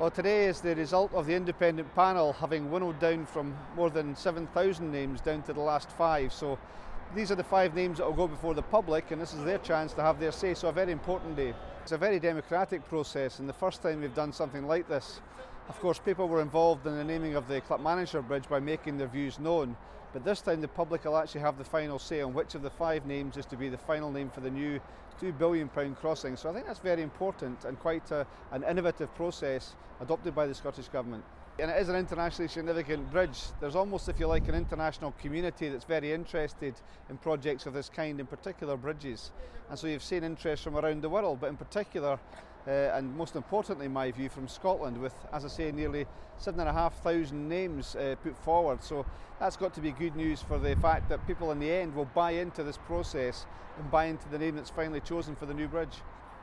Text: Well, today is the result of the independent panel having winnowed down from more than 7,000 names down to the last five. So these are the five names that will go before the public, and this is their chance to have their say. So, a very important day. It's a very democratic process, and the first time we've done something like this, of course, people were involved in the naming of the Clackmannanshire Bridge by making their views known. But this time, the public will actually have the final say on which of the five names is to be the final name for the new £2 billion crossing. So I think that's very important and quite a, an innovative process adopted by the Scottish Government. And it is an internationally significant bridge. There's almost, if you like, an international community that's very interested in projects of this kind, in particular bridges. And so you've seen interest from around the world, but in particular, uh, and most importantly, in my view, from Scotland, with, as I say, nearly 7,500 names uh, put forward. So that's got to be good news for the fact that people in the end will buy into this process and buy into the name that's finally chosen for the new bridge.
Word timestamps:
Well, 0.00 0.10
today 0.10 0.46
is 0.46 0.62
the 0.62 0.74
result 0.74 1.12
of 1.12 1.26
the 1.26 1.34
independent 1.34 1.94
panel 1.94 2.32
having 2.32 2.70
winnowed 2.70 2.98
down 3.00 3.26
from 3.26 3.54
more 3.76 3.90
than 3.90 4.16
7,000 4.16 4.90
names 4.90 5.20
down 5.20 5.42
to 5.42 5.52
the 5.52 5.60
last 5.60 5.90
five. 5.90 6.32
So 6.32 6.58
these 7.14 7.30
are 7.30 7.34
the 7.34 7.44
five 7.44 7.74
names 7.74 7.98
that 7.98 8.06
will 8.06 8.14
go 8.14 8.26
before 8.26 8.54
the 8.54 8.62
public, 8.62 9.10
and 9.10 9.20
this 9.20 9.34
is 9.34 9.44
their 9.44 9.58
chance 9.58 9.92
to 9.92 10.02
have 10.02 10.18
their 10.18 10.32
say. 10.32 10.54
So, 10.54 10.68
a 10.68 10.72
very 10.72 10.90
important 10.90 11.36
day. 11.36 11.52
It's 11.82 11.92
a 11.92 11.98
very 11.98 12.18
democratic 12.18 12.88
process, 12.88 13.40
and 13.40 13.48
the 13.48 13.52
first 13.52 13.82
time 13.82 14.00
we've 14.00 14.14
done 14.14 14.32
something 14.32 14.66
like 14.66 14.88
this, 14.88 15.20
of 15.70 15.78
course, 15.78 16.00
people 16.00 16.26
were 16.26 16.42
involved 16.42 16.84
in 16.84 16.96
the 16.96 17.04
naming 17.04 17.36
of 17.36 17.46
the 17.46 17.60
Clackmannanshire 17.60 18.26
Bridge 18.26 18.48
by 18.48 18.58
making 18.58 18.98
their 18.98 19.06
views 19.06 19.38
known. 19.38 19.76
But 20.12 20.24
this 20.24 20.40
time, 20.40 20.60
the 20.60 20.66
public 20.66 21.04
will 21.04 21.16
actually 21.16 21.42
have 21.42 21.58
the 21.58 21.64
final 21.64 22.00
say 22.00 22.22
on 22.22 22.34
which 22.34 22.56
of 22.56 22.62
the 22.62 22.70
five 22.70 23.06
names 23.06 23.36
is 23.36 23.46
to 23.46 23.56
be 23.56 23.68
the 23.68 23.78
final 23.78 24.10
name 24.10 24.30
for 24.30 24.40
the 24.40 24.50
new 24.50 24.80
£2 25.22 25.38
billion 25.38 25.68
crossing. 25.68 26.36
So 26.36 26.50
I 26.50 26.54
think 26.54 26.66
that's 26.66 26.80
very 26.80 27.02
important 27.02 27.64
and 27.66 27.78
quite 27.78 28.10
a, 28.10 28.26
an 28.50 28.64
innovative 28.64 29.14
process 29.14 29.76
adopted 30.00 30.34
by 30.34 30.48
the 30.48 30.56
Scottish 30.56 30.88
Government. 30.88 31.22
And 31.60 31.70
it 31.70 31.80
is 31.80 31.88
an 31.88 31.94
internationally 31.94 32.48
significant 32.48 33.08
bridge. 33.12 33.38
There's 33.60 33.76
almost, 33.76 34.08
if 34.08 34.18
you 34.18 34.26
like, 34.26 34.48
an 34.48 34.56
international 34.56 35.12
community 35.20 35.68
that's 35.68 35.84
very 35.84 36.12
interested 36.12 36.74
in 37.08 37.16
projects 37.18 37.66
of 37.66 37.74
this 37.74 37.88
kind, 37.88 38.18
in 38.18 38.26
particular 38.26 38.76
bridges. 38.76 39.30
And 39.68 39.78
so 39.78 39.86
you've 39.86 40.02
seen 40.02 40.24
interest 40.24 40.64
from 40.64 40.76
around 40.76 41.02
the 41.02 41.08
world, 41.08 41.38
but 41.40 41.48
in 41.48 41.56
particular, 41.56 42.18
uh, 42.66 42.70
and 42.70 43.16
most 43.16 43.36
importantly, 43.36 43.86
in 43.86 43.92
my 43.92 44.10
view, 44.10 44.28
from 44.28 44.48
Scotland, 44.48 44.98
with, 44.98 45.14
as 45.32 45.44
I 45.44 45.48
say, 45.48 45.72
nearly 45.72 46.06
7,500 46.38 47.32
names 47.32 47.96
uh, 47.96 48.16
put 48.22 48.36
forward. 48.36 48.82
So 48.82 49.06
that's 49.38 49.56
got 49.56 49.74
to 49.74 49.80
be 49.80 49.92
good 49.92 50.16
news 50.16 50.40
for 50.42 50.58
the 50.58 50.76
fact 50.76 51.08
that 51.08 51.26
people 51.26 51.50
in 51.52 51.58
the 51.58 51.70
end 51.70 51.94
will 51.94 52.08
buy 52.14 52.32
into 52.32 52.62
this 52.62 52.76
process 52.76 53.46
and 53.78 53.90
buy 53.90 54.06
into 54.06 54.28
the 54.28 54.38
name 54.38 54.56
that's 54.56 54.70
finally 54.70 55.00
chosen 55.00 55.34
for 55.34 55.46
the 55.46 55.54
new 55.54 55.68
bridge. 55.68 56.02